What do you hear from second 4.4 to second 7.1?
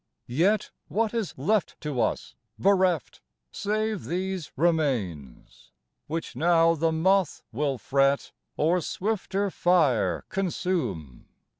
remains, Which now the